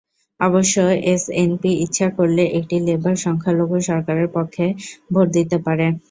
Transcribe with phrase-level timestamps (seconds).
[0.39, 0.75] অবশ্য
[1.13, 4.65] এসএনপি ইচ্ছা করলে একটি লেবার সংখ্যালঘু সরকারের পক্ষে
[5.13, 5.85] ভোট দিতে পারে।